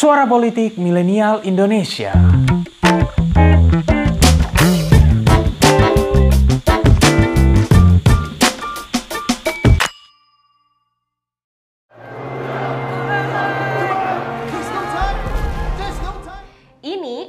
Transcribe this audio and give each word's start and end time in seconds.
Suara 0.00 0.24
Politik 0.24 0.80
Milenial 0.80 1.44
Indonesia. 1.44 2.16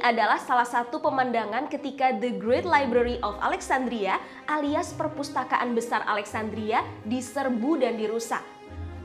Adalah 0.02 0.36
salah 0.44 0.68
satu 0.68 1.00
pemandangan 1.00 1.72
ketika 1.72 2.12
The 2.18 2.36
Great 2.36 2.68
Library 2.68 3.16
of 3.24 3.38
Alexandria 3.40 4.20
alias 4.44 4.92
Perpustakaan 4.92 5.72
Besar 5.72 6.04
Alexandria 6.04 6.84
diserbu 7.08 7.80
dan 7.80 7.96
dirusak. 7.96 8.61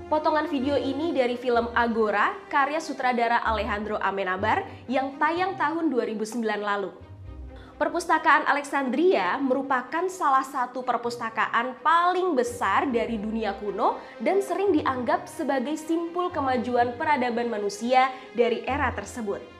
Potongan 0.08 0.48
video 0.48 0.80
ini 0.80 1.12
dari 1.12 1.36
film 1.36 1.68
Agora 1.76 2.32
karya 2.48 2.80
sutradara 2.80 3.44
Alejandro 3.44 4.00
Amenabar 4.00 4.64
yang 4.88 5.20
tayang 5.20 5.60
tahun 5.60 5.92
2009 5.92 6.48
lalu. 6.64 6.96
Perpustakaan 7.76 8.48
Alexandria 8.48 9.36
merupakan 9.36 10.08
salah 10.08 10.48
satu 10.48 10.80
perpustakaan 10.88 11.84
paling 11.84 12.40
besar 12.40 12.88
dari 12.88 13.20
dunia 13.20 13.60
kuno 13.60 14.00
dan 14.24 14.40
sering 14.40 14.72
dianggap 14.72 15.28
sebagai 15.28 15.76
simpul 15.76 16.32
kemajuan 16.32 16.96
peradaban 16.96 17.52
manusia 17.52 18.08
dari 18.32 18.64
era 18.64 18.88
tersebut. 18.96 19.57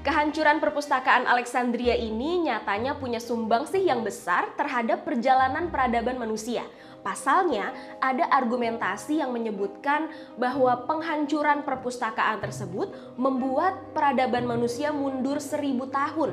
Kehancuran 0.00 0.64
perpustakaan 0.64 1.28
Alexandria 1.28 1.92
ini 1.92 2.48
nyatanya 2.48 2.96
punya 2.96 3.20
sumbangsih 3.20 3.84
yang 3.84 4.00
besar 4.00 4.48
terhadap 4.56 5.04
perjalanan 5.04 5.68
peradaban 5.68 6.16
manusia. 6.16 6.64
Pasalnya, 7.04 7.76
ada 8.00 8.24
argumentasi 8.32 9.20
yang 9.20 9.28
menyebutkan 9.28 10.08
bahwa 10.40 10.88
penghancuran 10.88 11.68
perpustakaan 11.68 12.40
tersebut 12.40 12.88
membuat 13.20 13.92
peradaban 13.92 14.48
manusia 14.48 14.88
mundur 14.88 15.36
seribu 15.36 15.84
tahun. 15.92 16.32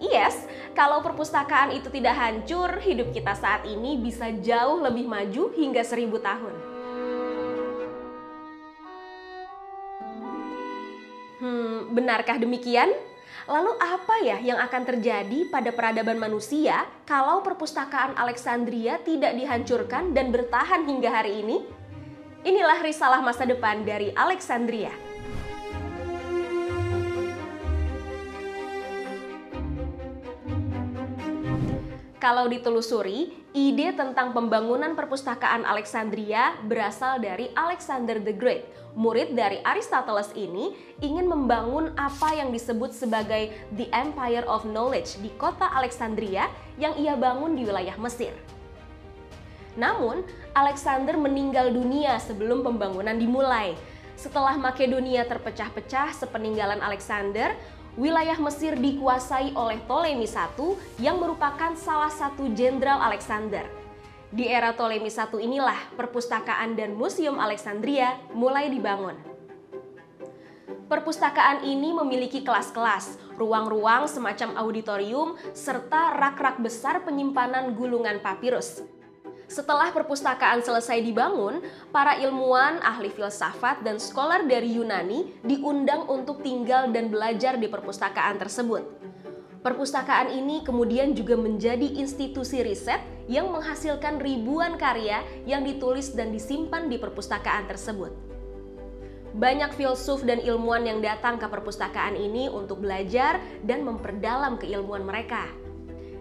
Yes, 0.00 0.48
kalau 0.72 1.04
perpustakaan 1.04 1.76
itu 1.76 1.92
tidak 1.92 2.16
hancur, 2.16 2.80
hidup 2.80 3.12
kita 3.12 3.36
saat 3.36 3.68
ini 3.68 4.00
bisa 4.00 4.32
jauh 4.40 4.80
lebih 4.80 5.04
maju 5.04 5.52
hingga 5.52 5.84
seribu 5.84 6.16
tahun. 6.16 6.75
Benarkah 11.96 12.36
demikian? 12.36 12.92
Lalu 13.48 13.72
apa 13.80 14.16
ya 14.26 14.36
yang 14.42 14.60
akan 14.60 14.82
terjadi 14.84 15.48
pada 15.48 15.72
peradaban 15.72 16.20
manusia 16.20 16.84
kalau 17.08 17.40
perpustakaan 17.40 18.18
Alexandria 18.20 19.00
tidak 19.00 19.32
dihancurkan 19.32 20.12
dan 20.12 20.28
bertahan 20.28 20.84
hingga 20.84 21.08
hari 21.08 21.40
ini? 21.40 21.64
Inilah 22.44 22.84
risalah 22.84 23.24
masa 23.24 23.48
depan 23.48 23.86
dari 23.86 24.12
Alexandria. 24.12 25.05
Kalau 32.26 32.50
ditelusuri, 32.50 33.30
ide 33.54 33.94
tentang 33.94 34.34
pembangunan 34.34 34.98
perpustakaan 34.98 35.62
Alexandria 35.62 36.58
berasal 36.66 37.22
dari 37.22 37.54
Alexander 37.54 38.18
the 38.18 38.34
Great. 38.34 38.66
Murid 38.98 39.38
dari 39.38 39.62
Aristoteles 39.62 40.34
ini 40.34 40.74
ingin 40.98 41.30
membangun 41.30 41.94
apa 41.94 42.34
yang 42.34 42.50
disebut 42.50 42.90
sebagai 42.90 43.54
the 43.78 43.86
Empire 43.94 44.42
of 44.50 44.66
Knowledge 44.66 45.22
di 45.22 45.30
kota 45.38 45.70
Alexandria 45.70 46.50
yang 46.82 46.98
ia 46.98 47.14
bangun 47.14 47.54
di 47.54 47.62
wilayah 47.62 47.94
Mesir. 47.94 48.34
Namun, 49.78 50.26
Alexander 50.50 51.14
meninggal 51.14 51.70
dunia 51.70 52.18
sebelum 52.18 52.66
pembangunan 52.66 53.14
dimulai. 53.14 53.78
Setelah 54.18 54.58
Makedonia 54.58 55.22
terpecah-pecah 55.30 56.10
sepeninggalan 56.10 56.82
Alexander, 56.82 57.54
wilayah 57.96 58.36
Mesir 58.36 58.76
dikuasai 58.76 59.56
oleh 59.56 59.80
Ptolemy 59.88 60.28
I 60.28 60.68
yang 61.00 61.16
merupakan 61.16 61.72
salah 61.74 62.12
satu 62.12 62.52
jenderal 62.52 63.00
Alexander. 63.00 63.64
Di 64.28 64.44
era 64.46 64.76
Ptolemy 64.76 65.08
I 65.08 65.26
inilah 65.40 65.78
perpustakaan 65.96 66.76
dan 66.76 66.92
museum 66.92 67.40
Alexandria 67.40 68.20
mulai 68.36 68.68
dibangun. 68.68 69.16
Perpustakaan 70.86 71.66
ini 71.66 71.90
memiliki 71.90 72.46
kelas-kelas, 72.46 73.18
ruang-ruang 73.34 74.06
semacam 74.06 74.54
auditorium, 74.54 75.34
serta 75.50 76.14
rak-rak 76.14 76.62
besar 76.62 77.02
penyimpanan 77.02 77.74
gulungan 77.74 78.22
papirus. 78.22 78.86
Setelah 79.46 79.94
perpustakaan 79.94 80.58
selesai 80.58 81.06
dibangun, 81.06 81.62
para 81.94 82.18
ilmuwan, 82.18 82.82
ahli 82.82 83.14
filsafat, 83.14 83.86
dan 83.86 84.02
scholar 84.02 84.42
dari 84.42 84.74
Yunani 84.74 85.38
diundang 85.46 86.10
untuk 86.10 86.42
tinggal 86.42 86.90
dan 86.90 87.14
belajar 87.14 87.54
di 87.54 87.70
perpustakaan 87.70 88.42
tersebut. 88.42 88.82
Perpustakaan 89.62 90.34
ini 90.34 90.66
kemudian 90.66 91.14
juga 91.14 91.38
menjadi 91.38 91.86
institusi 91.98 92.62
riset 92.62 93.02
yang 93.30 93.50
menghasilkan 93.50 94.18
ribuan 94.22 94.78
karya 94.78 95.22
yang 95.46 95.62
ditulis 95.62 96.14
dan 96.14 96.30
disimpan 96.34 96.90
di 96.90 96.98
perpustakaan 96.98 97.70
tersebut. 97.70 98.14
Banyak 99.34 99.74
filsuf 99.78 100.22
dan 100.26 100.42
ilmuwan 100.42 100.86
yang 100.86 100.98
datang 101.02 101.38
ke 101.38 101.46
perpustakaan 101.46 102.18
ini 102.18 102.50
untuk 102.50 102.82
belajar 102.82 103.42
dan 103.62 103.82
memperdalam 103.82 104.58
keilmuan 104.58 105.02
mereka. 105.02 105.65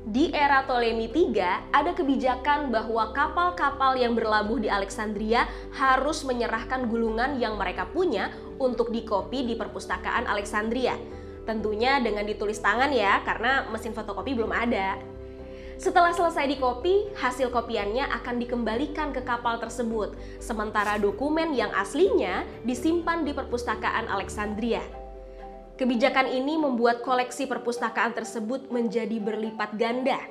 Di 0.06 0.30
era 0.30 0.62
Ptolemy 0.62 1.10
III, 1.10 1.74
ada 1.74 1.90
kebijakan 1.98 2.70
bahwa 2.70 3.10
kapal-kapal 3.10 3.98
yang 3.98 4.14
berlabuh 4.14 4.62
di 4.62 4.70
Alexandria 4.70 5.50
harus 5.74 6.22
menyerahkan 6.22 6.86
gulungan 6.86 7.42
yang 7.42 7.58
mereka 7.58 7.90
punya 7.90 8.30
untuk 8.62 8.94
dikopi 8.94 9.50
di 9.50 9.58
perpustakaan 9.58 10.30
Alexandria. 10.30 10.94
Tentunya 11.50 11.98
dengan 12.06 12.22
ditulis 12.22 12.62
tangan 12.62 12.94
ya, 12.94 13.26
karena 13.26 13.66
mesin 13.74 13.98
fotokopi 13.98 14.38
belum 14.38 14.54
ada. 14.54 15.02
Setelah 15.82 16.14
selesai 16.14 16.54
dikopi, 16.54 17.10
hasil 17.18 17.50
kopiannya 17.50 18.06
akan 18.22 18.38
dikembalikan 18.38 19.10
ke 19.10 19.26
kapal 19.26 19.58
tersebut, 19.58 20.14
sementara 20.38 21.02
dokumen 21.02 21.58
yang 21.58 21.74
aslinya 21.74 22.46
disimpan 22.62 23.26
di 23.26 23.34
perpustakaan 23.34 24.06
Alexandria. 24.06 25.05
Kebijakan 25.76 26.32
ini 26.32 26.56
membuat 26.56 27.04
koleksi 27.04 27.52
perpustakaan 27.52 28.16
tersebut 28.16 28.72
menjadi 28.72 29.20
berlipat 29.20 29.76
ganda. 29.76 30.24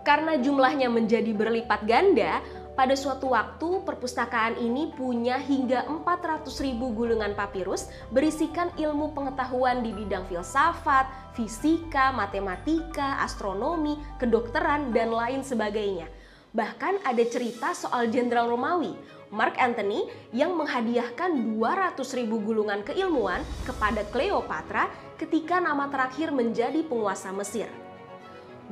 Karena 0.00 0.40
jumlahnya 0.40 0.88
menjadi 0.88 1.28
berlipat 1.36 1.84
ganda, 1.84 2.40
pada 2.72 2.96
suatu 2.96 3.36
waktu 3.36 3.84
perpustakaan 3.84 4.56
ini 4.56 4.96
punya 4.96 5.36
hingga 5.36 5.84
400 5.84 6.48
ribu 6.64 6.88
gulungan 6.96 7.36
papirus 7.36 7.92
berisikan 8.08 8.72
ilmu 8.80 9.12
pengetahuan 9.12 9.84
di 9.84 9.92
bidang 9.92 10.24
filsafat, 10.24 11.04
fisika, 11.36 12.16
matematika, 12.16 13.20
astronomi, 13.20 14.00
kedokteran, 14.16 14.88
dan 14.88 15.12
lain 15.12 15.44
sebagainya. 15.44 16.08
Bahkan 16.56 17.04
ada 17.04 17.20
cerita 17.28 17.76
soal 17.76 18.08
Jenderal 18.08 18.48
Romawi, 18.48 18.96
Mark 19.28 19.60
Antony 19.60 20.08
yang 20.32 20.56
menghadiahkan 20.56 21.28
200 21.52 22.00
ribu 22.16 22.40
gulungan 22.40 22.80
keilmuan 22.80 23.44
kepada 23.68 24.00
Cleopatra 24.08 24.88
ketika 25.20 25.60
nama 25.60 25.92
terakhir 25.92 26.32
menjadi 26.32 26.80
penguasa 26.88 27.28
Mesir. 27.36 27.68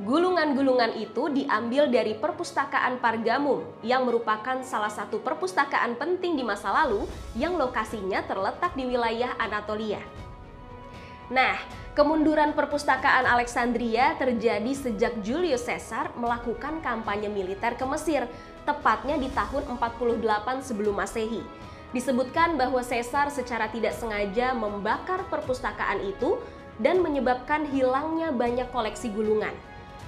Gulungan-gulungan 0.01 0.97
itu 0.97 1.29
diambil 1.29 1.85
dari 1.85 2.17
perpustakaan 2.17 2.97
Pargamum 2.97 3.61
yang 3.85 4.09
merupakan 4.09 4.65
salah 4.65 4.89
satu 4.89 5.21
perpustakaan 5.21 5.93
penting 5.93 6.33
di 6.33 6.41
masa 6.41 6.73
lalu 6.73 7.05
yang 7.37 7.53
lokasinya 7.53 8.25
terletak 8.25 8.73
di 8.73 8.89
wilayah 8.89 9.37
Anatolia. 9.37 10.01
Nah, 11.29 11.84
kemunduran 11.95 12.51
perpustakaan 12.51 13.23
Alexandria 13.23 14.19
terjadi 14.19 14.67
sejak 14.75 15.15
Julius 15.23 15.63
Caesar 15.63 16.11
melakukan 16.19 16.83
kampanye 16.83 17.31
militer 17.31 17.79
ke 17.79 17.87
Mesir, 17.87 18.27
tepatnya 18.67 19.15
di 19.15 19.31
tahun 19.31 19.63
48 19.79 20.19
sebelum 20.59 20.99
Masehi. 20.99 21.39
Disebutkan 21.95 22.59
bahwa 22.59 22.83
Caesar 22.83 23.31
secara 23.31 23.71
tidak 23.71 23.95
sengaja 23.95 24.51
membakar 24.51 25.23
perpustakaan 25.31 26.03
itu 26.03 26.35
dan 26.83 26.99
menyebabkan 26.99 27.63
hilangnya 27.71 28.35
banyak 28.35 28.67
koleksi 28.75 29.07
gulungan. 29.15 29.55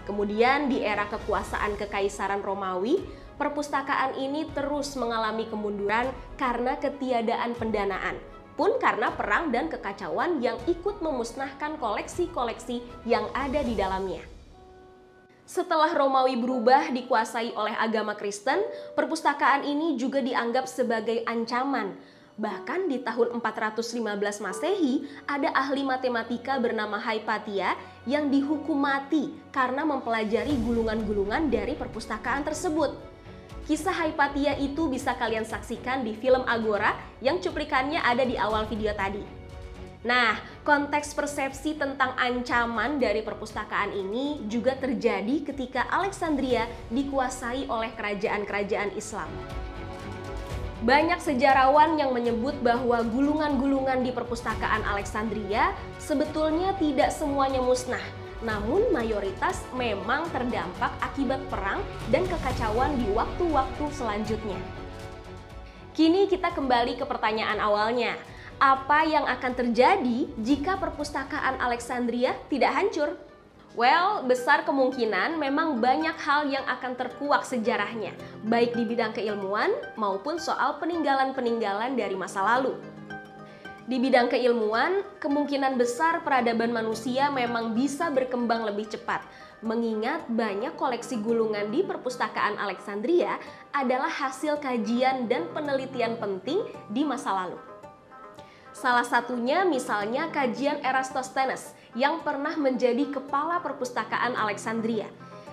Kemudian 0.03 0.67
di 0.67 0.83
era 0.83 1.07
kekuasaan 1.07 1.79
Kekaisaran 1.79 2.43
Romawi, 2.43 2.99
perpustakaan 3.39 4.19
ini 4.19 4.51
terus 4.51 4.99
mengalami 4.99 5.47
kemunduran 5.47 6.11
karena 6.35 6.75
ketiadaan 6.75 7.55
pendanaan 7.55 8.19
pun 8.57 8.81
karena 8.81 9.13
perang 9.13 9.53
dan 9.53 9.69
kekacauan 9.69 10.41
yang 10.41 10.57
ikut 10.65 10.99
memusnahkan 10.99 11.77
koleksi-koleksi 11.77 12.81
yang 13.05 13.29
ada 13.37 13.61
di 13.61 13.77
dalamnya. 13.77 14.25
Setelah 15.47 15.95
Romawi 15.95 16.35
berubah 16.35 16.91
dikuasai 16.91 17.55
oleh 17.55 17.71
agama 17.79 18.19
Kristen, 18.19 18.59
perpustakaan 18.99 19.63
ini 19.63 19.95
juga 19.95 20.19
dianggap 20.19 20.67
sebagai 20.67 21.23
ancaman. 21.23 21.95
Bahkan 22.35 22.91
di 22.91 22.99
tahun 22.99 23.39
415 23.39 24.43
Masehi, 24.43 25.07
ada 25.23 25.49
ahli 25.55 25.87
matematika 25.87 26.59
bernama 26.59 26.99
Hypatia 26.99 27.79
yang 28.03 28.27
dihukum 28.27 28.75
mati 28.75 29.33
karena 29.49 29.87
mempelajari 29.87 30.53
gulungan-gulungan 30.61 31.47
dari 31.47 31.73
perpustakaan 31.79 32.43
tersebut. 32.43 33.16
Kisah 33.67 33.91
Hypatia 33.91 34.55
itu 34.55 34.87
bisa 34.87 35.11
kalian 35.19 35.43
saksikan 35.43 35.99
di 36.07 36.15
film 36.15 36.39
Agora 36.47 36.95
yang 37.19 37.43
cuplikannya 37.43 37.99
ada 37.99 38.23
di 38.23 38.39
awal 38.39 38.63
video 38.63 38.95
tadi. 38.95 39.19
Nah, 40.07 40.39
konteks 40.63 41.11
persepsi 41.11 41.75
tentang 41.75 42.15
ancaman 42.15 42.95
dari 42.95 43.19
perpustakaan 43.19 43.91
ini 43.91 44.39
juga 44.47 44.71
terjadi 44.79 45.43
ketika 45.51 45.83
Alexandria 45.91 46.63
dikuasai 46.95 47.67
oleh 47.67 47.91
kerajaan-kerajaan 47.91 48.95
Islam. 48.95 49.27
Banyak 50.87 51.19
sejarawan 51.19 51.99
yang 51.99 52.15
menyebut 52.15 52.55
bahwa 52.63 53.03
gulungan-gulungan 53.03 53.99
di 53.99 54.15
perpustakaan 54.15 54.87
Alexandria 54.87 55.75
sebetulnya 55.99 56.71
tidak 56.79 57.11
semuanya 57.11 57.59
musnah, 57.59 58.05
namun 58.45 58.89
mayoritas 58.93 59.65
memang 59.73 60.29
terdampak 60.29 60.93
akibat 61.01 61.41
perang 61.49 61.81
dan 62.13 62.25
kekacauan 62.29 62.93
di 62.99 63.07
waktu-waktu 63.13 63.85
selanjutnya. 63.93 64.59
Kini 65.97 66.29
kita 66.29 66.53
kembali 66.53 67.01
ke 67.01 67.05
pertanyaan 67.09 67.57
awalnya. 67.57 68.13
Apa 68.57 69.05
yang 69.05 69.25
akan 69.25 69.53
terjadi 69.53 70.29
jika 70.41 70.77
perpustakaan 70.77 71.61
Alexandria 71.61 72.37
tidak 72.49 72.73
hancur? 72.73 73.17
Well, 73.77 74.25
besar 74.25 74.65
kemungkinan 74.65 75.37
memang 75.37 75.77
banyak 75.77 76.17
hal 76.17 76.49
yang 76.49 76.65
akan 76.65 76.97
terkuak 76.97 77.45
sejarahnya, 77.45 78.09
baik 78.41 78.73
di 78.73 78.89
bidang 78.89 79.13
keilmuan 79.13 79.69
maupun 79.93 80.41
soal 80.41 80.81
peninggalan-peninggalan 80.81 81.93
dari 81.93 82.17
masa 82.17 82.41
lalu. 82.41 82.73
Di 83.87 84.03
bidang 84.03 84.27
keilmuan, 84.27 84.99
kemungkinan 85.23 85.79
besar 85.79 86.19
peradaban 86.19 86.75
manusia 86.75 87.31
memang 87.31 87.71
bisa 87.71 88.11
berkembang 88.11 88.67
lebih 88.67 88.91
cepat, 88.91 89.23
mengingat 89.63 90.27
banyak 90.27 90.75
koleksi 90.75 91.23
gulungan 91.23 91.71
di 91.71 91.87
perpustakaan 91.87 92.59
Alexandria 92.59 93.39
adalah 93.71 94.11
hasil 94.11 94.59
kajian 94.59 95.31
dan 95.31 95.47
penelitian 95.55 96.19
penting 96.19 96.67
di 96.91 97.07
masa 97.07 97.31
lalu. 97.31 97.55
Salah 98.75 99.07
satunya 99.07 99.63
misalnya 99.63 100.27
kajian 100.35 100.83
Eratosthenes 100.83 101.71
yang 101.95 102.21
pernah 102.27 102.59
menjadi 102.59 103.07
kepala 103.07 103.63
perpustakaan 103.63 104.35
Alexandria. 104.35 105.07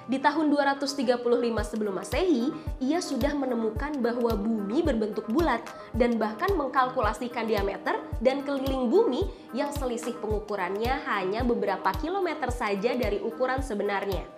Di 0.05 0.21
tahun 0.21 0.53
235 0.53 1.25
sebelum 1.65 1.97
Masehi, 1.97 2.53
ia 2.77 3.01
sudah 3.01 3.33
menemukan 3.33 3.97
bahwa 4.05 4.37
bumi 4.37 4.85
berbentuk 4.85 5.25
bulat 5.33 5.65
dan 5.97 6.21
bahkan 6.21 6.53
mengkalkulasikan 6.53 7.49
diameter 7.49 7.97
dan 8.21 8.45
keliling 8.45 8.93
bumi 8.93 9.25
yang 9.57 9.73
selisih 9.73 10.13
pengukurannya 10.21 10.93
hanya 11.09 11.41
beberapa 11.41 11.89
kilometer 12.05 12.53
saja 12.53 12.93
dari 12.93 13.17
ukuran 13.25 13.65
sebenarnya. 13.65 14.29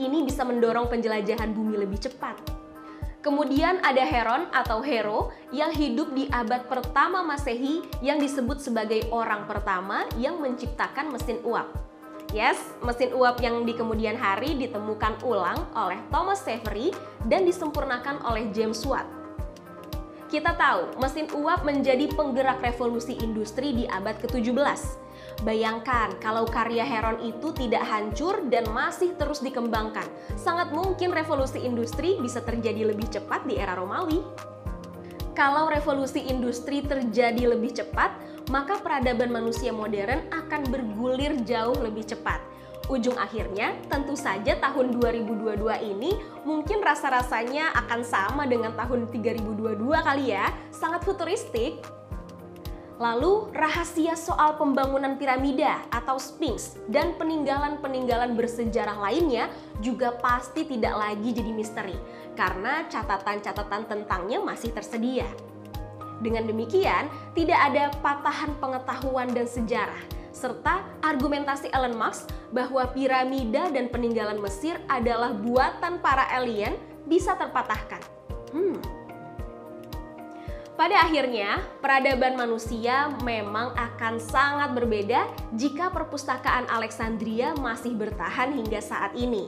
Ini 0.00 0.24
bisa 0.24 0.48
mendorong 0.48 0.88
penjelajahan 0.88 1.52
bumi 1.52 1.76
lebih 1.76 2.00
cepat. 2.00 2.40
Kemudian 3.20 3.84
ada 3.84 4.02
Heron 4.02 4.48
atau 4.50 4.80
Hero 4.80 5.30
yang 5.52 5.70
hidup 5.70 6.10
di 6.16 6.26
abad 6.32 6.66
pertama 6.66 7.22
Masehi 7.22 7.84
yang 8.00 8.16
disebut 8.18 8.58
sebagai 8.64 9.06
orang 9.12 9.44
pertama 9.44 10.08
yang 10.16 10.40
menciptakan 10.40 11.12
mesin 11.12 11.38
uap. 11.44 11.91
Yes, 12.32 12.56
mesin 12.80 13.12
uap 13.12 13.44
yang 13.44 13.68
di 13.68 13.76
kemudian 13.76 14.16
hari 14.16 14.56
ditemukan 14.56 15.20
ulang 15.20 15.68
oleh 15.76 16.00
Thomas 16.08 16.40
Savery 16.40 16.88
dan 17.28 17.44
disempurnakan 17.44 18.24
oleh 18.24 18.48
James 18.56 18.80
Watt. 18.88 19.04
Kita 20.32 20.56
tahu, 20.56 20.96
mesin 20.96 21.28
uap 21.36 21.60
menjadi 21.68 22.08
penggerak 22.16 22.64
revolusi 22.64 23.20
industri 23.20 23.76
di 23.76 23.84
abad 23.84 24.16
ke-17 24.16 25.02
Bayangkan 25.42 26.14
kalau 26.22 26.46
karya 26.46 26.86
Heron 26.86 27.18
itu 27.24 27.50
tidak 27.56 27.82
hancur 27.88 28.46
dan 28.46 28.68
masih 28.70 29.16
terus 29.18 29.42
dikembangkan. 29.42 30.06
Sangat 30.38 30.70
mungkin 30.70 31.10
revolusi 31.10 31.58
industri 31.64 32.20
bisa 32.20 32.44
terjadi 32.44 32.94
lebih 32.94 33.10
cepat 33.10 33.42
di 33.48 33.58
era 33.58 33.74
Romawi. 33.74 34.22
Kalau 35.32 35.66
revolusi 35.72 36.20
industri 36.28 36.84
terjadi 36.84 37.56
lebih 37.56 37.72
cepat, 37.72 38.12
maka 38.50 38.80
peradaban 38.80 39.30
manusia 39.30 39.70
modern 39.70 40.26
akan 40.32 40.66
bergulir 40.72 41.36
jauh 41.46 41.76
lebih 41.78 42.02
cepat. 42.08 42.42
Ujung 42.90 43.14
akhirnya, 43.14 43.78
tentu 43.86 44.18
saja 44.18 44.58
tahun 44.58 44.98
2022 44.98 45.62
ini 45.94 46.18
mungkin 46.42 46.82
rasa-rasanya 46.82 47.70
akan 47.86 48.02
sama 48.02 48.42
dengan 48.50 48.74
tahun 48.74 49.06
3022 49.14 49.78
kali 50.02 50.34
ya, 50.34 50.50
sangat 50.74 51.06
futuristik. 51.06 51.78
Lalu, 52.98 53.50
rahasia 53.54 54.18
soal 54.18 54.58
pembangunan 54.58 55.14
piramida 55.18 55.82
atau 55.90 56.18
Sphinx 56.18 56.78
dan 56.90 57.14
peninggalan-peninggalan 57.18 58.34
bersejarah 58.34 58.98
lainnya 58.98 59.50
juga 59.82 60.14
pasti 60.18 60.66
tidak 60.66 60.94
lagi 60.94 61.34
jadi 61.34 61.50
misteri 61.50 61.98
karena 62.34 62.86
catatan-catatan 62.90 63.90
tentangnya 63.90 64.38
masih 64.42 64.70
tersedia. 64.74 65.26
Dengan 66.22 66.46
demikian, 66.46 67.10
tidak 67.34 67.58
ada 67.58 67.90
patahan 67.98 68.54
pengetahuan 68.62 69.34
dan 69.34 69.50
sejarah, 69.50 69.98
serta 70.30 70.86
argumentasi 71.02 71.74
Elon 71.74 71.98
Musk 71.98 72.30
bahwa 72.54 72.86
piramida 72.94 73.66
dan 73.74 73.90
peninggalan 73.90 74.38
Mesir 74.38 74.78
adalah 74.86 75.34
buatan 75.34 75.98
para 75.98 76.30
alien 76.30 76.78
bisa 77.10 77.34
terpatahkan. 77.34 77.98
Hmm, 78.54 78.78
pada 80.72 81.04
akhirnya, 81.04 81.60
peradaban 81.84 82.34
manusia 82.34 83.12
memang 83.22 83.70
akan 83.76 84.18
sangat 84.18 84.72
berbeda 84.72 85.28
jika 85.52 85.92
perpustakaan 85.92 86.64
Alexandria 86.66 87.52
masih 87.60 87.92
bertahan 87.92 88.56
hingga 88.56 88.80
saat 88.80 89.12
ini. 89.12 89.46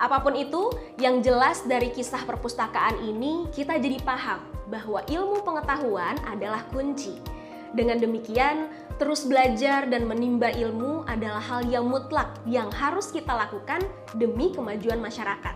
Apa 0.00 0.24
pun 0.24 0.32
itu, 0.32 0.72
yang 0.96 1.20
jelas 1.20 1.60
dari 1.68 1.92
kisah 1.92 2.24
perpustakaan 2.24 3.04
ini 3.04 3.44
kita 3.52 3.76
jadi 3.76 4.00
paham 4.00 4.40
bahwa 4.72 5.04
ilmu 5.04 5.44
pengetahuan 5.44 6.16
adalah 6.24 6.64
kunci. 6.72 7.20
Dengan 7.76 8.00
demikian, 8.00 8.72
terus 8.96 9.28
belajar 9.28 9.84
dan 9.92 10.08
menimba 10.08 10.48
ilmu 10.56 11.04
adalah 11.04 11.44
hal 11.44 11.68
yang 11.68 11.84
mutlak 11.84 12.32
yang 12.48 12.72
harus 12.72 13.12
kita 13.12 13.30
lakukan 13.30 13.84
demi 14.16 14.50
kemajuan 14.56 14.98
masyarakat. 14.98 15.54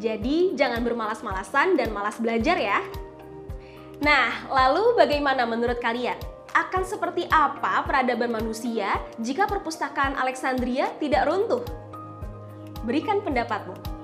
Jadi, 0.00 0.56
jangan 0.56 0.80
bermalas-malasan 0.80 1.76
dan 1.76 1.92
malas 1.92 2.16
belajar 2.16 2.56
ya. 2.56 2.80
Nah, 4.00 4.48
lalu 4.48 4.96
bagaimana 4.96 5.44
menurut 5.44 5.76
kalian? 5.76 6.16
Akan 6.56 6.88
seperti 6.88 7.28
apa 7.28 7.84
peradaban 7.84 8.32
manusia 8.32 8.96
jika 9.20 9.44
perpustakaan 9.44 10.16
Alexandria 10.16 10.88
tidak 10.96 11.28
runtuh? 11.28 11.87
Berikan 12.86 13.22
pendapatmu. 13.24 13.98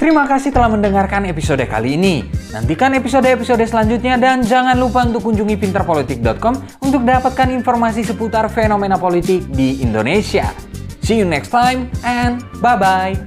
Terima 0.00 0.24
kasih 0.24 0.48
telah 0.48 0.72
mendengarkan 0.72 1.28
episode 1.28 1.60
kali 1.68 2.00
ini. 2.00 2.24
Nantikan 2.56 2.96
episode-episode 2.96 3.68
selanjutnya 3.68 4.16
dan 4.16 4.40
jangan 4.40 4.72
lupa 4.72 5.04
untuk 5.04 5.28
kunjungi 5.28 5.60
pinterpolitik.com 5.60 6.56
untuk 6.80 7.04
dapatkan 7.04 7.52
informasi 7.52 8.08
seputar 8.08 8.48
fenomena 8.48 8.96
politik 8.96 9.44
di 9.52 9.84
Indonesia. 9.84 10.69
See 11.10 11.18
you 11.18 11.24
next 11.24 11.48
time 11.48 11.90
and 12.04 12.40
bye-bye. 12.62 13.18